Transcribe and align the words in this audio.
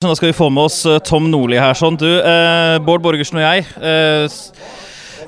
Da 0.00 0.14
skal 0.16 0.30
vi 0.30 0.32
få 0.32 0.46
med 0.48 0.64
oss 0.64 0.78
eh, 0.88 0.96
Tom 1.04 1.26
Nordli 1.28 1.58
her. 1.60 1.74
sånn. 1.76 1.98
Du, 2.00 2.06
eh, 2.08 2.78
Bård 2.80 3.02
Borgersen 3.04 3.36
og 3.36 3.42
jeg 3.42 3.66
eh, 3.84 4.38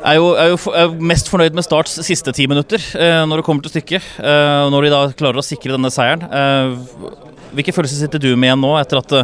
er, 0.00 0.14
jo, 0.16 0.30
er, 0.32 0.46
jo, 0.54 0.72
er, 0.72 0.94
mest 1.10 1.28
fornøyd 1.28 1.58
med 1.58 1.66
Starts 1.66 1.98
siste 2.06 2.32
ti 2.32 2.46
minutter, 2.48 2.80
eh, 2.96 3.18
når 3.28 3.42
det 3.42 3.44
kommer 3.44 3.66
til 3.66 3.74
stykket. 3.74 4.06
Eh, 4.16 4.62
når 4.72 4.86
de 4.86 4.92
da 4.94 5.02
klarer 5.18 5.42
å 5.42 5.44
sikre 5.44 5.76
denne 5.76 5.90
seieren. 5.92 6.24
Eh, 6.24 7.12
hvilke 7.52 7.74
følelser 7.76 8.00
sitter 8.00 8.24
du 8.24 8.30
med 8.30 8.48
igjen 8.48 8.64
nå, 8.64 8.72
etter 8.80 9.02
at 9.02 9.14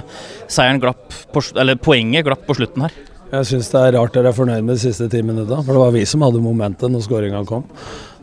seieren 0.52 0.82
glapp 0.84 1.16
på, 1.32 1.46
eller 1.56 1.80
poenget 1.80 2.28
glapp 2.28 2.44
på 2.44 2.58
slutten 2.60 2.84
her? 2.84 3.00
Jeg 3.32 3.48
syns 3.48 3.72
det 3.72 3.86
er 3.86 3.96
rart 3.96 4.20
dere 4.20 4.28
er 4.28 4.36
fornøyd 4.36 4.68
med 4.68 4.76
de 4.76 4.84
siste 4.84 5.08
ti 5.08 5.24
minuttene, 5.24 5.62
for 5.64 5.72
det 5.72 5.80
var 5.80 5.96
vi 5.96 6.04
som 6.12 6.28
hadde 6.28 6.44
momentet 6.44 6.92
når 6.92 7.08
skåringa 7.08 7.40
kom. 7.48 7.64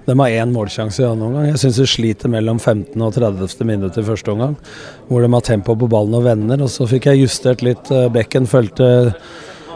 De 0.05 0.19
har 0.19 0.29
én 0.29 0.51
målsjanse 0.53 1.01
i 1.01 1.05
annen 1.07 1.25
omgang. 1.27 1.47
Jeg 1.49 1.63
syns 1.63 1.79
de 1.81 1.87
sliter 1.89 2.29
mellom 2.29 2.59
15. 2.59 2.93
og 3.01 3.15
30. 3.15 3.65
minutt 3.65 3.97
i 3.97 4.05
første 4.05 4.31
omgang, 4.31 4.53
hvor 5.09 5.25
de 5.25 5.31
har 5.33 5.45
tempo 5.45 5.73
på 5.75 5.89
ballen 5.89 6.13
og 6.19 6.27
vender. 6.27 6.61
Og 6.61 6.69
så 6.69 6.85
fikk 6.89 7.09
jeg 7.09 7.23
justert 7.23 7.65
litt. 7.65 7.89
Eh, 7.91 8.07
bekken 8.13 8.49
fulgte 8.49 8.89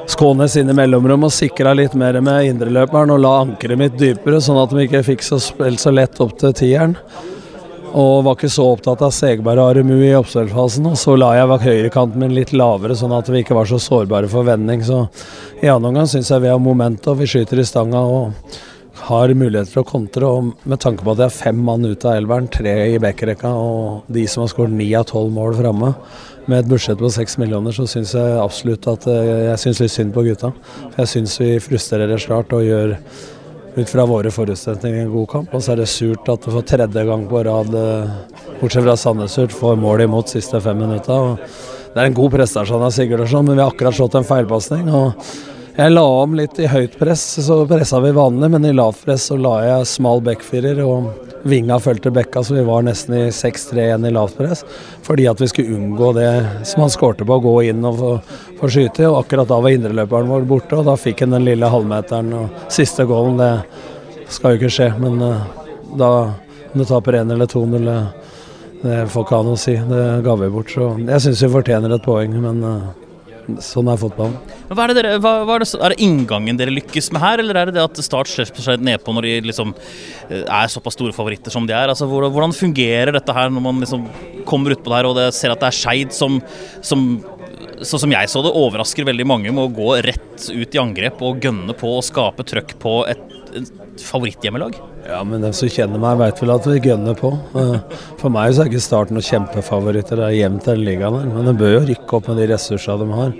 Skånes 0.09 0.55
inn 0.57 0.71
i 0.71 0.73
mellomrom 0.73 1.27
og 1.27 1.33
sikra 1.33 1.75
litt 1.77 1.93
mer 1.93 2.17
med 2.25 2.47
indreløperen 2.47 3.11
og 3.13 3.19
la 3.21 3.33
ankeret 3.43 3.77
mitt 3.77 3.97
dypere, 3.99 4.39
sånn 4.41 4.57
at 4.57 4.71
de 4.73 4.87
ikke 4.87 5.03
fikk 5.05 5.21
så 5.21 5.37
spilt 5.43 5.83
så 5.83 5.93
lett 5.93 6.17
opp 6.23 6.33
til 6.41 6.55
tieren. 6.57 6.95
Og 7.89 8.23
var 8.25 8.37
ikke 8.37 8.49
så 8.53 8.65
opptatt 8.71 9.03
av 9.05 9.13
Segberg 9.13 9.61
og 9.61 9.71
Aremu 9.75 9.99
i 9.99 10.15
oppspillsfasen. 10.17 10.87
Og 10.89 10.97
så 10.97 11.13
la 11.17 11.35
jeg 11.37 11.61
høyrekanten 11.65 12.21
min 12.21 12.33
litt 12.37 12.55
lavere, 12.57 12.97
sånn 12.97 13.13
at 13.17 13.29
vi 13.29 13.43
ikke 13.43 13.57
var 13.57 13.69
så 13.69 13.77
sårbare 13.81 14.29
for 14.29 14.45
vending. 14.49 14.81
Så 14.85 15.03
i 15.61 15.69
annen 15.69 15.91
omgang 15.91 16.09
syns 16.09 16.29
jeg 16.33 16.45
vi 16.45 16.51
har 16.53 16.61
moment, 16.61 17.09
og 17.09 17.21
vi 17.21 17.29
skyter 17.29 17.61
i 17.61 17.65
stanga. 17.69 18.01
og 18.01 18.33
har 19.07 19.31
mulighet 19.37 19.69
for 19.71 19.83
å 19.83 19.87
kontre. 19.87 20.27
og 20.27 20.67
Med 20.69 20.81
tanke 20.83 21.05
på 21.05 21.13
at 21.13 21.21
jeg 21.21 21.29
har 21.29 21.37
fem 21.37 21.63
mann 21.65 21.85
ut 21.85 22.05
av 22.05 22.17
elveren, 22.19 22.49
tre 22.51 22.73
i 22.93 22.99
backrekka 23.01 23.51
og 23.55 24.09
de 24.11 24.25
som 24.27 24.43
har 24.43 24.51
skåret 24.51 24.75
ni 24.75 24.91
av 24.97 25.07
tolv 25.09 25.31
mål 25.35 25.57
framme, 25.59 25.93
med 26.49 26.63
et 26.63 26.69
budsjett 26.69 26.97
på 26.97 27.11
seks 27.13 27.37
millioner, 27.37 27.75
så 27.75 27.85
syns 27.87 28.15
jeg 28.17 28.37
absolutt 28.41 28.87
at 28.89 29.05
eh, 29.11 29.49
jeg 29.51 29.61
syns 29.63 29.81
litt 29.83 29.93
synd 29.93 30.15
på 30.15 30.23
gutta. 30.25 30.49
For 30.79 31.03
jeg 31.03 31.11
syns 31.13 31.35
vi 31.41 31.49
frustrerer 31.61 32.21
snart 32.21 32.55
og 32.57 32.65
gjør 32.65 32.95
ut 33.75 33.91
fra 33.91 34.05
våre 34.09 34.31
forutsetninger 34.33 35.03
en 35.03 35.13
god 35.13 35.29
kamp. 35.29 35.53
Og 35.53 35.61
så 35.63 35.75
er 35.75 35.83
det 35.83 35.89
surt 35.91 36.31
at 36.31 36.45
du 36.45 36.49
for 36.49 36.65
tredje 36.65 37.05
gang 37.05 37.27
på 37.29 37.43
rad, 37.45 37.69
eh, 37.77 38.41
bortsett 38.61 38.85
fra 38.87 38.97
Sandnesurt, 38.97 39.53
får 39.53 39.77
mål 39.79 40.07
imot 40.07 40.33
siste 40.33 40.61
fem 40.63 40.81
minutter. 40.81 41.37
Det 41.93 42.01
er 42.01 42.09
en 42.09 42.17
god 42.17 42.33
prestasjon 42.33 42.83
av 42.85 42.91
Sigurdarsson, 42.93 43.45
men 43.45 43.57
vi 43.57 43.63
har 43.63 43.71
akkurat 43.71 43.95
slått 43.97 44.17
en 44.17 44.27
feilpasning. 44.27 44.89
Jeg 45.79 45.93
la 45.93 46.01
om 46.03 46.33
litt 46.35 46.57
i 46.59 46.65
høyt 46.67 46.97
press, 46.99 47.21
så 47.39 47.55
pressa 47.63 48.01
vi 48.03 48.09
vanlig, 48.11 48.49
men 48.51 48.65
i 48.67 48.73
lavt 48.75 49.05
press 49.05 49.29
så 49.29 49.37
la 49.39 49.53
jeg 49.63 49.85
smal 49.87 50.19
backfirer 50.25 50.81
og 50.83 51.05
vinga 51.47 51.77
fulgte 51.79 52.11
bekka, 52.11 52.43
så 52.43 52.57
vi 52.57 52.65
var 52.67 52.83
nesten 52.83 53.15
i 53.15 53.21
6-3-1 53.31 54.09
i 54.09 54.11
lavt 54.11 54.35
press. 54.35 54.65
Fordi 55.07 55.29
at 55.31 55.39
vi 55.39 55.47
skulle 55.47 55.77
unngå 55.77 56.11
det 56.17 56.27
som 56.67 56.83
han 56.83 56.91
skårte 56.91 57.23
på, 57.23 57.39
å 57.39 57.45
gå 57.47 57.55
inn 57.71 57.87
og 57.87 57.95
få, 58.01 58.11
skyte. 58.67 59.07
Og 59.07 59.21
akkurat 59.21 59.47
da 59.47 59.63
var 59.63 59.77
indreløperen 59.77 60.27
vår 60.35 60.51
borte, 60.51 60.81
og 60.81 60.91
da 60.91 60.99
fikk 60.99 61.23
han 61.23 61.37
den 61.37 61.47
lille 61.47 61.71
halvmeteren 61.71 62.35
og 62.41 62.69
siste 62.75 63.07
goalen. 63.07 63.39
Det 63.39 64.29
skal 64.35 64.57
jo 64.57 64.59
ikke 64.59 64.75
skje, 64.81 64.91
men 64.99 65.15
uh, 65.23 65.67
da 65.95 66.13
om 66.73 66.81
du 66.83 66.89
taper 66.91 67.23
1 67.23 67.37
eller 67.37 67.47
2-0 67.55 67.93
det 68.83 69.03
får 69.11 69.23
ikke 69.23 69.45
han 69.45 69.55
å 69.55 69.59
si. 69.63 69.79
Det 69.95 70.07
ga 70.27 70.41
vi 70.43 70.51
bort. 70.51 70.75
Så 70.75 70.91
jeg 70.99 71.23
syns 71.23 71.47
vi 71.47 71.55
fortjener 71.55 71.95
et 71.95 72.03
poeng, 72.03 72.35
men 72.43 72.65
uh, 72.67 73.08
Sånn 73.63 73.89
er 73.91 73.99
fotballen. 73.99 74.35
Hva 74.69 74.83
er, 74.83 74.91
det 74.91 74.97
dere, 74.99 75.15
hva, 75.23 75.33
hva 75.47 75.57
er, 75.57 75.65
det, 75.65 75.69
er, 75.79 75.95
det, 75.95 76.05
inngangen 76.05 76.59
dere 76.59 76.75
lykkes 76.75 77.09
med 77.15 77.23
her, 77.23 77.43
eller 77.43 77.57
er 77.57 77.69
det 77.69 77.77
det 77.79 77.85
at 77.87 78.01
Start 78.05 78.29
slipper 78.31 78.63
seg 78.65 78.83
nedpå 78.85 79.15
når 79.15 79.27
de 79.27 79.33
liksom 79.49 79.73
eh, 80.29 80.43
er 80.43 80.71
såpass 80.71 80.97
store 80.97 81.15
favoritter 81.15 81.53
som 81.53 81.67
de 81.69 81.75
er? 81.75 81.91
Altså, 81.91 82.07
hvordan, 82.09 82.55
fungerer 82.55 83.13
dette 83.15 83.35
her 83.35 83.51
når 83.53 83.65
man 83.65 83.81
liksom 83.83 84.05
kommer 84.49 84.75
utpå 84.75 84.93
der 84.93 85.09
og 85.09 85.17
det, 85.17 85.29
ser 85.37 85.53
at 85.53 85.61
det 85.61 85.71
er 85.71 85.79
Skeid 85.79 86.15
som, 86.15 86.39
som 86.85 87.09
sånn 87.85 88.03
som 88.03 88.13
jeg 88.13 88.29
så 88.31 88.41
det, 88.43 88.53
overrasker 88.55 89.07
veldig 89.07 89.27
mange 89.27 89.51
med 89.53 89.63
å 89.63 89.73
gå 89.73 89.93
rett 90.03 90.49
ut 90.51 90.75
i 90.75 90.81
angrep 90.81 91.21
og 91.25 91.43
gønne 91.43 91.75
på 91.77 91.91
og 91.97 92.05
skape 92.05 92.45
trøkk 92.47 92.75
på 92.81 92.95
et, 93.09 93.21
favoritthjemmelag? 94.03 94.77
Ja, 95.07 95.23
men 95.27 95.43
den 95.43 95.55
som 95.57 95.71
kjenner 95.71 96.01
meg, 96.01 96.19
vet 96.21 96.41
vel 96.43 96.53
at 96.53 96.67
vi 96.69 96.77
gønner 96.89 97.17
på. 97.17 97.33
Eh, 97.57 97.97
for 98.19 98.33
meg 98.33 98.53
så 98.53 98.63
er 98.63 98.71
ikke 98.71 98.83
Start 98.83 99.11
noen 99.13 99.25
kjempefavoritter. 99.25 100.21
Det 100.21 100.27
er 100.27 100.37
jevnt 100.37 100.69
den 100.69 100.85
ligaen 100.85 101.19
her. 101.19 101.27
Men 101.33 101.49
de 101.49 101.57
bør 101.59 101.75
jo 101.77 101.83
rykke 101.89 102.17
opp 102.17 102.31
med 102.31 102.41
de 102.41 102.47
ressursene 102.53 103.05
de 103.05 103.19
har. 103.19 103.35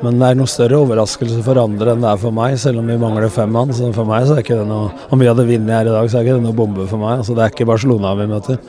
Men 0.00 0.16
det 0.16 0.30
er 0.30 0.38
noe 0.38 0.48
større 0.48 0.78
overraskelse 0.80 1.42
for 1.44 1.60
andre 1.60 1.92
enn 1.92 2.04
det 2.04 2.08
er 2.08 2.20
for 2.22 2.32
meg, 2.32 2.54
selv 2.60 2.80
om 2.80 2.88
vi 2.88 2.96
mangler 3.00 3.32
fem 3.32 3.52
mann. 3.52 3.74
Så 3.76 3.90
for 3.96 4.08
meg 4.08 4.24
så 4.24 4.38
er 4.38 4.44
ikke 4.44 4.56
det 4.62 4.68
noe 4.70 4.88
Om 5.12 5.20
vi 5.20 5.28
hadde 5.28 5.44
vunnet 5.50 5.76
her 5.76 5.90
i 5.90 5.92
dag, 5.92 6.08
så 6.08 6.18
er 6.18 6.24
ikke 6.24 6.38
det 6.38 6.46
noe 6.46 6.56
bombe 6.56 6.88
for 6.88 7.02
meg. 7.02 7.20
Altså, 7.20 7.36
det 7.36 7.44
er 7.44 7.52
ikke 7.52 7.68
Barcelona 7.68 8.14
vi 8.16 8.30
møter. 8.30 8.60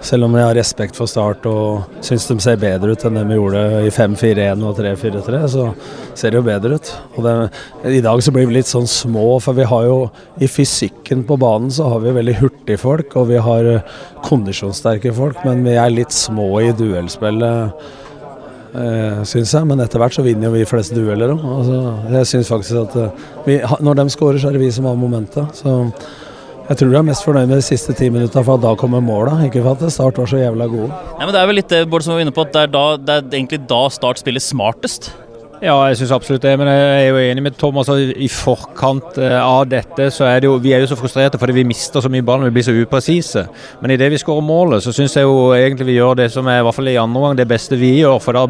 Selv 0.00 0.24
om 0.24 0.34
jeg 0.34 0.46
har 0.46 0.56
respekt 0.56 0.96
for 0.96 1.10
Start 1.10 1.44
og 1.48 2.00
syns 2.04 2.24
de 2.30 2.36
ser 2.40 2.60
bedre 2.60 2.94
ut 2.94 3.02
enn 3.04 3.18
det 3.18 3.24
vi 3.28 3.36
gjorde 3.36 3.64
i 3.84 3.90
5-4-1 3.92 4.64
og 4.64 4.78
3-4-3, 4.78 5.40
så 5.52 5.66
ser 6.16 6.32
det 6.32 6.40
jo 6.40 6.46
bedre 6.46 6.78
ut. 6.80 6.92
Det, 7.20 7.34
I 7.92 8.02
dag 8.04 8.22
så 8.24 8.32
blir 8.32 8.48
vi 8.48 8.56
litt 8.56 8.70
sånn 8.70 8.88
små, 8.88 9.26
for 9.44 9.58
vi 9.58 9.68
har 9.68 9.86
jo 9.90 9.98
i 10.40 10.48
fysikken 10.48 11.26
på 11.28 11.36
banen 11.40 11.68
så 11.74 11.90
har 11.92 12.00
vi 12.04 12.16
veldig 12.16 12.38
hurtige 12.40 12.80
folk, 12.80 13.16
og 13.20 13.28
vi 13.28 13.42
har 13.44 13.70
kondisjonssterke 14.24 15.12
folk, 15.16 15.44
men 15.44 15.66
vi 15.68 15.76
er 15.76 15.92
litt 15.92 16.16
små 16.16 16.48
i 16.64 16.72
duellspillet. 16.76 17.84
Eh, 18.70 19.22
syns 19.26 19.52
jeg, 19.52 19.66
men 19.66 19.82
etter 19.82 19.98
hvert 19.98 20.14
så 20.14 20.22
vinner 20.22 20.46
jo 20.46 20.54
vi 20.54 20.66
flest 20.68 20.94
dueller 20.94 21.34
òg. 21.34 21.44
Altså, 21.58 21.78
jeg 22.14 22.32
syns 22.32 22.50
faktisk 22.52 22.82
at 22.84 22.98
eh, 23.02 23.22
vi, 23.48 23.60
når 23.82 24.00
de 24.00 24.10
skårer, 24.14 24.38
så 24.38 24.48
er 24.48 24.56
det 24.56 24.62
vi 24.62 24.72
som 24.74 24.86
har 24.86 24.98
momentet. 24.98 25.58
Så 25.58 25.74
jeg 26.70 26.78
tror 26.78 26.92
du 26.92 26.96
er 27.00 27.02
mest 27.02 27.24
fornøyd 27.26 27.48
med 27.50 27.58
de 27.58 27.64
siste 27.66 27.94
ti 27.98 28.06
minutta, 28.14 28.44
for 28.46 28.54
at 28.54 28.62
da 28.62 28.76
kommer 28.78 29.02
måla. 29.02 29.32
Ikke 29.42 29.58
for 29.64 29.74
at 29.74 29.90
Start 29.90 30.20
var 30.22 30.28
så 30.30 30.38
jævla 30.38 30.68
gode. 30.70 30.90
Ja, 31.18 31.24
men 31.24 31.34
Det 31.34 31.40
er 31.40 31.48
vel 31.50 31.58
litt 31.58 31.72
det 31.72 31.80
Bård 31.90 32.04
som 32.06 32.14
var 32.14 32.22
inne 32.22 32.34
på, 32.36 32.44
at 32.46 32.52
det 32.54 32.62
er, 32.62 32.70
da, 32.70 32.84
det 32.94 33.16
er 33.16 33.40
egentlig 33.40 33.58
da 33.66 33.80
Start 33.90 34.22
spiller 34.22 34.44
smartest. 34.44 35.10
Ja, 35.60 35.74
jeg 35.90 35.98
syns 36.00 36.12
absolutt 36.16 36.44
det. 36.44 36.54
Men 36.56 36.70
jeg 36.72 36.84
er 37.04 37.08
jo 37.10 37.18
enig 37.20 37.42
med 37.44 37.56
Tom. 37.60 37.76
Altså, 37.80 37.98
I 38.00 38.28
forkant 38.32 39.18
eh, 39.20 39.36
av 39.36 39.66
dette 39.68 40.06
så 40.14 40.24
er 40.24 40.40
det 40.40 40.48
jo 40.48 40.56
Vi 40.62 40.72
er 40.72 40.80
jo 40.80 40.88
så 40.88 40.96
frustrerte 40.96 41.40
fordi 41.40 41.58
vi 41.58 41.66
mister 41.68 42.00
så 42.00 42.08
mye 42.12 42.24
ball 42.24 42.46
vi 42.46 42.52
blir 42.54 42.64
så 42.64 42.72
upresise. 42.72 43.44
Men 43.82 43.92
idet 43.92 44.08
vi 44.14 44.20
skårer 44.20 44.44
målet, 44.44 44.80
så 44.84 44.94
syns 44.96 45.18
jeg 45.18 45.28
jo 45.28 45.50
egentlig 45.56 45.90
vi 45.90 45.98
gjør 45.98 46.16
det 46.22 46.30
som 46.32 46.48
er 46.48 46.62
i 46.62 46.64
hvert 46.64 46.78
fall 46.78 46.88
i 46.88 46.96
andre 47.00 47.20
omgang 47.20 47.36
det 47.36 47.48
beste 47.50 47.76
vi 47.80 47.92
gjør. 47.98 48.16
For 48.24 48.38
da 48.38 48.46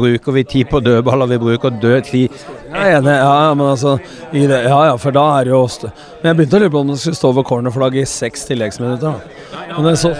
bruker 0.00 0.38
vi 0.38 0.46
tid 0.54 0.72
på 0.72 0.80
dødballer. 0.80 1.34
Vi 1.34 1.40
bruker 1.44 1.76
død 1.82 2.08
tid 2.08 2.28
Jeg 2.72 2.80
er 2.80 2.96
enig. 2.96 3.12
Ja, 3.12 3.52
men 3.54 3.66
altså 3.68 3.98
det, 4.32 4.48
Ja 4.64 4.80
ja, 4.88 4.96
for 4.96 5.12
da 5.12 5.26
er 5.36 5.44
det 5.44 5.52
jo 5.52 5.68
Men 6.22 6.30
jeg 6.30 6.36
begynte 6.36 6.56
å 6.56 6.64
lure 6.64 6.70
på 6.70 6.80
om 6.80 6.88
det 6.94 6.98
skulle 7.02 7.20
stå 7.20 7.28
over 7.28 7.44
cornerflagget 7.44 8.08
i 8.08 8.08
seks 8.08 8.48
tilleggsminutter. 8.48 9.20
Men 9.76 9.90
det, 9.90 9.98
så... 10.00 10.14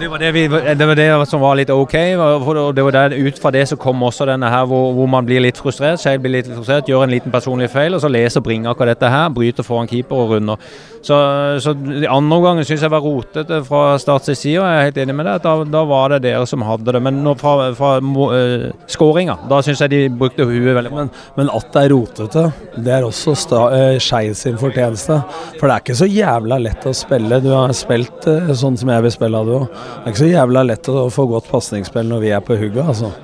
det, 0.00 0.08
var 0.10 0.18
det, 0.18 0.32
vi, 0.34 0.42
det, 0.48 0.86
var 0.86 0.94
det 0.98 1.08
som 1.30 1.40
var 1.40 1.54
litt 1.58 1.70
OK. 1.70 1.92
det 1.92 2.84
var 2.84 2.96
der, 2.96 3.14
Ut 3.14 3.38
fra 3.38 3.52
det 3.54 3.68
så 3.68 3.76
kom 3.78 4.02
også 4.02 4.26
denne 4.26 4.50
her 4.50 4.66
hvor, 4.66 4.92
hvor 4.96 5.06
man 5.10 5.26
blir 5.26 5.42
litt 5.44 5.58
frustrert. 5.58 6.00
Skeid 6.02 6.22
blir 6.24 6.34
litt 6.38 6.50
frustrert, 6.50 6.88
gjør 6.90 7.06
en 7.06 7.14
liten 7.14 7.32
personlig 7.32 7.70
feil, 7.70 7.94
og 7.94 8.02
så 8.02 8.10
leser 8.10 8.42
Bringe 8.44 8.70
akkurat 8.70 8.96
dette 8.96 9.10
her. 9.12 9.28
Bryter 9.34 9.66
foran 9.66 9.90
keeper 9.90 10.24
og 10.24 10.34
runder. 10.34 10.72
Så, 11.00 11.16
så 11.64 11.72
andre 11.72 12.36
omgangen 12.36 12.66
syns 12.68 12.82
jeg 12.84 12.92
var 12.92 13.00
rotete 13.00 13.62
fra 13.64 13.94
Starts 14.00 14.28
side, 14.34 14.58
og 14.60 14.66
jeg 14.68 14.76
er 14.76 14.88
helt 14.90 14.98
enig 15.00 15.14
med 15.16 15.28
det. 15.30 15.36
Da, 15.46 15.54
da 15.64 15.82
var 15.88 16.12
det 16.12 16.20
dere 16.26 16.44
som 16.48 16.64
hadde 16.66 16.92
det. 16.92 17.00
Men 17.02 17.22
nå 17.24 17.32
fra, 17.40 17.70
fra 17.78 17.94
uh, 18.00 18.66
skåringa, 18.90 19.38
da 19.50 19.62
syns 19.64 19.80
jeg 19.84 19.94
de 19.94 20.00
brukte 20.12 20.44
huet 20.48 20.74
veldig 20.76 20.92
men, 20.92 21.12
men, 21.38 21.52
at 21.56 21.70
det 21.72 21.86
er 21.86 21.94
rotete, 21.94 22.44
det 22.76 22.94
er 22.98 23.06
også 23.06 23.36
uh, 23.54 23.96
Skeid 24.02 24.36
sin 24.36 24.60
fortjeneste. 24.60 25.22
For 25.56 25.66
det 25.66 25.74
er 25.74 25.84
ikke 25.86 26.00
så 26.02 26.10
jævla 26.10 26.60
lett 26.60 26.88
å 26.88 26.96
spille. 26.96 27.40
Du 27.44 27.52
har 27.54 27.72
spilt 27.76 28.28
uh, 28.28 28.52
sånn 28.52 28.76
som 28.80 28.92
jeg 28.92 29.06
vil 29.06 29.16
spille, 29.16 29.44
du 29.48 29.56
òg. 29.62 29.68
Det 29.70 30.02
er 30.04 30.14
ikke 30.14 30.24
så 30.26 30.34
jævla 30.34 30.66
lett 30.68 30.92
å 30.92 31.06
få 31.14 31.28
godt 31.32 31.48
pasningsspill 31.52 32.12
når 32.12 32.26
vi 32.26 32.34
er 32.36 32.44
på 32.44 32.60
hugget, 32.60 32.84
altså. 32.84 33.14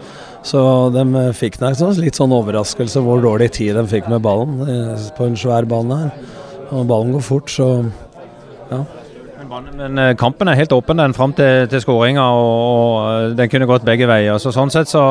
Så 0.47 0.60
de 0.94 1.03
fikk 1.34 1.58
nok 1.58 1.98
litt 1.98 2.19
sånn 2.19 2.34
overraskelse 2.34 3.03
hvor 3.03 3.22
dårlig 3.25 3.50
tid 3.56 3.75
de 3.75 3.82
fikk 3.91 4.06
med 4.12 4.22
ballen 4.22 4.60
eh, 4.62 5.06
på 5.16 5.26
en 5.26 5.38
svær 5.38 5.66
bane 5.66 5.98
her. 6.04 6.12
Og 6.71 6.87
ballen 6.87 7.12
går 7.15 7.25
fort, 7.25 7.50
så 7.50 7.69
ja. 8.71 8.84
Men 9.77 9.99
eh, 10.00 10.15
kampen 10.19 10.49
er 10.50 10.59
helt 10.59 10.72
åpen 10.75 10.99
den 10.99 11.15
fram 11.15 11.32
til, 11.37 11.69
til 11.71 11.82
skåringa, 11.82 12.25
og, 12.34 12.47
og, 12.47 12.97
eh, 13.06 13.37
den 13.38 13.50
kunne 13.53 13.69
gått 13.71 13.84
begge 13.87 14.09
veier. 14.10 14.41
Så 14.43 14.50
sånn 14.54 14.72
sett 14.75 14.91
så 14.91 15.03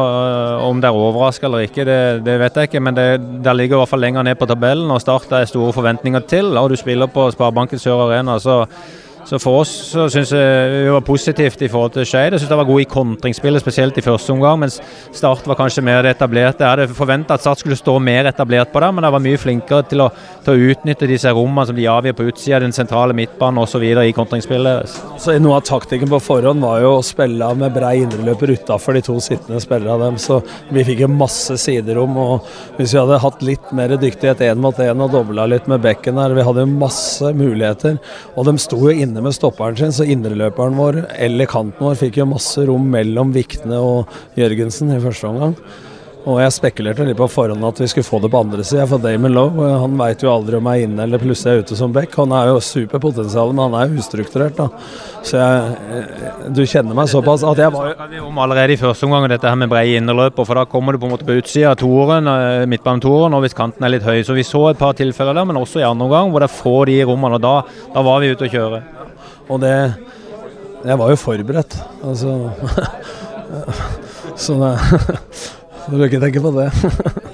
Om 0.66 0.82
det 0.84 0.90
er 0.90 1.00
overraska 1.00 1.48
eller 1.48 1.68
ikke, 1.68 1.86
det, 1.88 2.00
det, 2.26 2.36
vet 2.42 2.60
jeg 2.60 2.70
ikke. 2.70 2.84
Men 2.84 2.98
det 2.98 3.08
der 3.46 3.56
ligger 3.56 3.78
i 3.78 3.82
hvert 3.84 3.94
fall 3.94 4.04
lenger 4.04 4.28
ned 4.28 4.40
på 4.40 4.50
tabellen, 4.50 4.92
og 4.92 5.02
Start 5.04 5.32
er 5.32 5.48
store 5.50 5.72
forventninger 5.76 6.28
til. 6.28 6.52
Og 6.60 6.74
du 6.74 6.76
spiller 6.80 7.12
på 7.12 7.30
Sparebanken 7.32 7.80
Sør 7.80 8.08
Arena, 8.10 8.40
så 8.40 8.64
så 9.26 9.40
for 9.42 9.64
oss 9.64 9.72
så 9.90 10.06
syns 10.12 10.32
jeg 10.36 10.72
vi 10.86 10.92
var 10.94 11.06
positivt 11.06 11.64
i 11.66 11.70
forhold 11.72 11.96
til 11.96 12.06
Skeid. 12.06 12.36
Jeg 12.36 12.44
syns 12.44 12.52
de 12.52 12.60
var 12.60 12.68
god 12.70 12.84
i 12.84 12.88
kontringsspillet, 12.90 13.64
spesielt 13.64 13.98
i 13.98 14.04
første 14.06 14.34
omgang, 14.36 14.60
mens 14.62 14.78
Start 15.16 15.48
var 15.50 15.58
kanskje 15.58 15.84
mer 15.86 16.06
etablert. 16.06 16.62
Jeg 16.62 16.70
hadde 16.70 16.96
forventa 16.96 17.34
at 17.34 17.42
Start 17.42 17.64
skulle 17.64 17.78
stå 17.80 17.98
mer 18.00 18.30
etablert 18.30 18.72
på 18.74 18.84
det, 18.84 18.92
men 18.94 19.06
de 19.06 19.12
var 19.16 19.24
mye 19.26 19.40
flinkere 19.42 19.88
til 19.90 20.04
å, 20.06 20.10
til 20.46 20.54
å 20.54 20.72
utnytte 20.72 21.10
disse 21.10 21.32
rommene 21.34 21.66
som 21.70 21.78
de 21.78 21.88
avgir 21.90 22.16
på 22.18 22.28
utsida, 22.30 22.62
den 22.62 22.76
sentrale 22.76 23.16
midtbanen 23.18 23.64
osv. 23.64 23.84
i 23.84 24.14
kontringsspillet. 24.16 24.96
Så 25.22 25.38
Noe 25.42 25.60
av 25.60 25.66
taktikken 25.68 26.10
på 26.12 26.22
forhånd 26.24 26.64
var 26.64 26.84
jo 26.84 26.96
å 27.00 27.04
spille 27.06 27.50
med 27.58 27.74
brei 27.76 27.96
indreløper 28.04 28.54
utafor 28.56 28.96
de 28.98 29.04
to 29.06 29.18
sittende 29.24 29.62
spillerne 29.64 30.06
dem, 30.06 30.20
så 30.22 30.40
vi 30.74 30.86
fikk 30.88 31.04
jo 31.06 31.12
masse 31.12 31.58
siderom. 31.62 32.18
og 32.22 32.48
Hvis 32.78 32.94
vi 32.94 33.02
hadde 33.02 33.22
hatt 33.26 33.44
litt 33.46 33.74
mer 33.76 33.96
dyktighet 34.00 34.46
én 34.46 34.62
mot 34.62 34.78
én 34.80 35.02
og 35.02 35.14
dobla 35.14 35.48
litt 35.50 35.68
med 35.72 35.84
bekken 35.84 36.22
her, 36.22 36.36
vi 36.38 36.46
hadde 36.46 36.68
masse 36.70 37.34
muligheter. 37.36 37.98
Og 38.36 38.48
de 38.48 38.58
sto 38.62 38.80
jo 38.86 38.94
inne 38.94 39.15
inne 39.16 39.24
med 39.24 39.36
stopperen 39.36 39.78
sin, 39.80 39.94
så 39.96 40.04
indreløperen 40.04 40.76
vår 40.76 40.98
eller 41.16 41.48
kanten 41.48 41.80
vår 41.88 41.96
fikk 42.02 42.20
jo 42.20 42.28
masse 42.28 42.66
rom 42.68 42.90
mellom 42.92 43.32
Vikne 43.32 43.80
og 43.80 44.12
Jørgensen 44.36 44.92
i 44.92 45.00
første 45.00 45.30
omgang. 45.30 45.56
Og 46.26 46.40
jeg 46.42 46.54
spekulerte 46.56 47.06
litt 47.06 47.20
på 47.20 47.28
forhånd 47.30 47.62
at 47.68 47.78
vi 47.78 47.88
skulle 47.90 48.08
få 48.08 48.18
det 48.24 48.32
på 48.34 48.40
andre 48.42 48.64
sida, 48.66 48.88
for 48.90 49.02
Damon 49.02 49.36
Lowe 49.36 49.68
han 49.84 49.94
veit 50.00 50.24
jo 50.26 50.32
aldri 50.32 50.58
om 50.58 50.68
jeg 50.72 50.82
er 50.82 50.88
inne 50.90 51.06
eller 51.06 51.22
plutselig 51.22 51.52
er 51.52 51.62
ute 51.62 51.78
som 51.78 51.94
back. 51.94 52.18
Han 52.18 52.34
er 52.34 52.50
jo 52.50 52.64
superpotensial, 52.66 53.54
men 53.54 53.68
han 53.68 53.78
er 53.78 53.92
jo 53.92 54.02
ustrukturert. 54.02 54.58
da. 54.58 54.66
Så 55.22 55.38
jeg, 55.38 56.50
du 56.58 56.64
kjenner 56.66 56.98
meg 56.98 57.12
såpass 57.14 57.46
at 57.46 57.62
jeg 57.62 57.74
var 57.76 57.92
jo 57.92 58.10
vi 58.10 58.24
om 58.26 58.42
allerede 58.42 58.74
i 58.74 58.82
første 58.82 59.06
omgang 59.06 59.30
dette 59.30 59.46
her 59.46 59.62
med 59.62 59.70
brede 59.70 60.02
innerløper, 60.02 60.50
for 60.50 60.58
da 60.58 60.66
kommer 60.70 60.98
du 60.98 61.04
på 61.04 61.12
en 61.12 61.14
måte 61.14 61.30
på 61.30 61.38
utsida 61.38 61.76
av 61.76 61.80
toeren, 61.84 62.34
eh, 62.34 62.66
midtbanetoeren, 62.74 63.38
og 63.38 63.46
hvis 63.46 63.58
kanten 63.58 63.86
er 63.86 63.94
litt 63.94 64.10
høy. 64.10 64.24
Så 64.26 64.34
vi 64.34 64.50
så 64.50 64.72
et 64.72 64.82
par 64.82 64.98
tilfeller 64.98 65.38
der, 65.38 65.46
men 65.46 65.62
også 65.62 65.84
i 65.84 65.86
andre 65.86 66.10
omgang 66.10 66.34
hvor 66.34 66.42
det 66.42 66.50
er 66.50 66.58
få 66.58 66.78
de 66.90 67.04
rommene. 67.06 67.38
og 67.38 67.46
da, 67.46 67.56
da 67.94 68.06
var 68.10 68.26
vi 68.26 68.34
ute 68.34 68.50
å 68.50 68.56
kjøre. 68.58 68.82
Og 69.50 69.62
det 69.62 69.94
Jeg 70.86 71.00
var 71.00 71.10
jo 71.10 71.16
forberedt, 71.18 71.78
altså. 72.06 72.50
Så 74.46 74.54
det 74.60 74.78
Du 75.86 75.98
bør 75.98 76.08
ikke 76.10 76.20
tenke 76.20 76.42
på 76.42 76.52
det. 76.56 76.72